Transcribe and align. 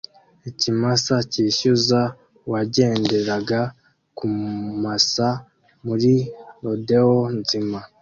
Ikimasa 0.49 1.15
cyishyuza 1.31 1.99
uwagenderaga 2.45 3.61
kumasa 4.17 5.27
muri 5.85 6.13
rodeo 6.63 7.15
nzima 7.39 7.79